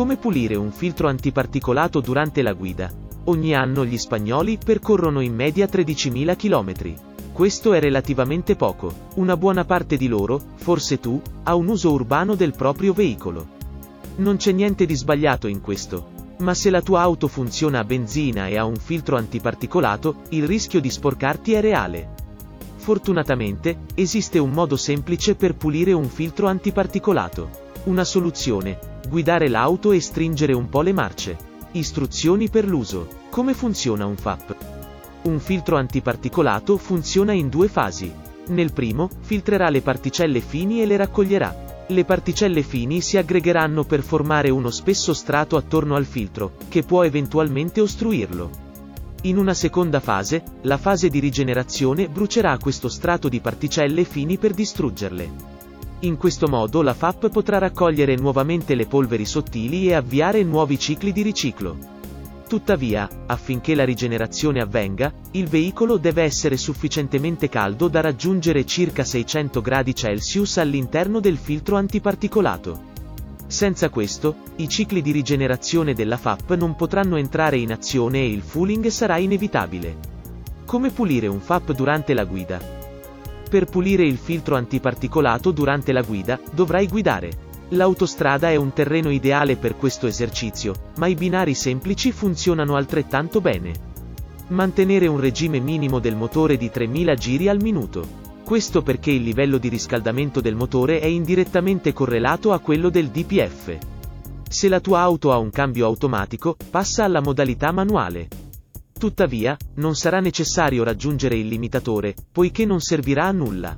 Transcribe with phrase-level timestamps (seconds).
[0.00, 2.90] Come pulire un filtro antiparticolato durante la guida?
[3.24, 7.32] Ogni anno gli spagnoli percorrono in media 13.000 km.
[7.34, 8.90] Questo è relativamente poco.
[9.16, 13.46] Una buona parte di loro, forse tu, ha un uso urbano del proprio veicolo.
[14.16, 16.12] Non c'è niente di sbagliato in questo.
[16.38, 20.80] Ma se la tua auto funziona a benzina e ha un filtro antiparticolato, il rischio
[20.80, 22.14] di sporcarti è reale.
[22.76, 27.68] Fortunatamente, esiste un modo semplice per pulire un filtro antiparticolato.
[27.84, 31.36] Una soluzione, guidare l'auto e stringere un po' le marce.
[31.72, 33.08] Istruzioni per l'uso.
[33.28, 34.54] Come funziona un FAP?
[35.22, 38.10] Un filtro antiparticolato funziona in due fasi.
[38.46, 41.84] Nel primo, filtrerà le particelle fini e le raccoglierà.
[41.88, 47.02] Le particelle fini si aggregheranno per formare uno spesso strato attorno al filtro, che può
[47.02, 48.68] eventualmente ostruirlo.
[49.22, 54.54] In una seconda fase, la fase di rigenerazione brucerà questo strato di particelle fini per
[54.54, 55.49] distruggerle.
[56.02, 61.12] In questo modo la FAP potrà raccogliere nuovamente le polveri sottili e avviare nuovi cicli
[61.12, 61.76] di riciclo.
[62.48, 69.60] Tuttavia, affinché la rigenerazione avvenga, il veicolo deve essere sufficientemente caldo da raggiungere circa 600
[69.60, 72.88] gradi Celsius all'interno del filtro antiparticolato.
[73.46, 78.40] Senza questo, i cicli di rigenerazione della FAP non potranno entrare in azione e il
[78.40, 79.98] fooling sarà inevitabile.
[80.64, 82.79] Come pulire un FAP durante la guida?
[83.50, 87.32] Per pulire il filtro antiparticolato durante la guida, dovrai guidare.
[87.70, 93.72] L'autostrada è un terreno ideale per questo esercizio, ma i binari semplici funzionano altrettanto bene.
[94.50, 98.06] Mantenere un regime minimo del motore di 3000 giri al minuto.
[98.44, 103.78] Questo perché il livello di riscaldamento del motore è indirettamente correlato a quello del DPF.
[104.48, 108.28] Se la tua auto ha un cambio automatico, passa alla modalità manuale.
[109.00, 113.74] Tuttavia, non sarà necessario raggiungere il limitatore, poiché non servirà a nulla.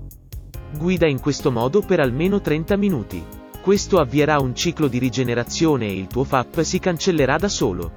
[0.77, 3.25] Guida in questo modo per almeno 30 minuti.
[3.63, 7.93] Questo avvierà un ciclo di rigenerazione e il tuo FAP si cancellerà da solo.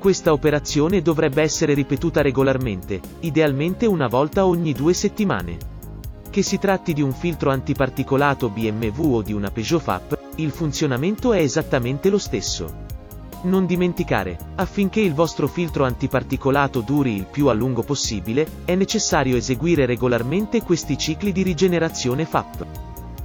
[0.00, 5.58] Questa operazione dovrebbe essere ripetuta regolarmente, idealmente una volta ogni due settimane.
[6.28, 11.32] Che si tratti di un filtro antiparticolato BMW o di una Peugeot FAP, il funzionamento
[11.32, 12.86] è esattamente lo stesso.
[13.40, 19.36] Non dimenticare, affinché il vostro filtro antiparticolato duri il più a lungo possibile, è necessario
[19.36, 22.66] eseguire regolarmente questi cicli di rigenerazione FAP.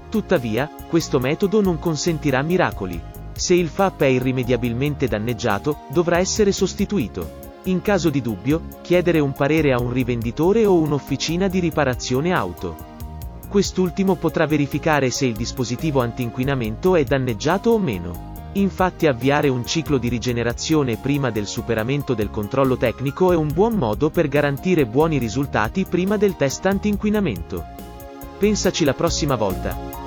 [0.09, 3.01] Tuttavia, questo metodo non consentirà miracoli.
[3.31, 7.41] Se il FAP è irrimediabilmente danneggiato, dovrà essere sostituito.
[7.63, 12.75] In caso di dubbio, chiedere un parere a un rivenditore o un'officina di riparazione auto.
[13.49, 18.32] Quest'ultimo potrà verificare se il dispositivo antinquinamento è danneggiato o meno.
[18.53, 23.73] Infatti avviare un ciclo di rigenerazione prima del superamento del controllo tecnico è un buon
[23.73, 27.63] modo per garantire buoni risultati prima del test antinquinamento.
[28.37, 30.02] Pensaci la prossima volta.